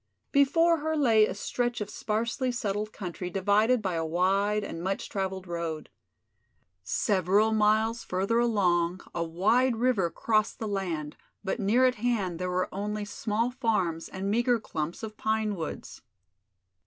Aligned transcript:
Before 0.31 0.77
her 0.77 0.97
lay 0.97 1.27
a 1.27 1.35
stretch 1.35 1.79
of 1.79 1.87
sparsely 1.91 2.51
settled 2.51 2.91
country 2.91 3.29
divided 3.29 3.83
by 3.83 3.93
a 3.93 4.03
wide 4.03 4.63
and 4.63 4.81
much 4.81 5.09
traveled 5.09 5.45
road. 5.45 5.91
Several 6.83 7.51
miles 7.51 8.03
further 8.03 8.39
along 8.39 9.01
a 9.13 9.23
wide 9.23 9.75
river 9.75 10.09
crossed 10.09 10.57
the 10.57 10.67
land, 10.67 11.17
but 11.43 11.59
near 11.59 11.85
at 11.85 11.95
hand 12.01 12.39
there 12.39 12.49
were 12.49 12.73
only 12.73 13.05
small 13.05 13.51
farms 13.51 14.09
and 14.09 14.31
meagre 14.31 14.59
clumps 14.59 15.03
of 15.03 15.17
pine 15.17 15.53
woods. 15.53 16.01